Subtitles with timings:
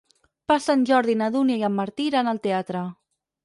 [0.51, 2.87] Per Sant Jordi na Dúnia i en Martí iran al teatre.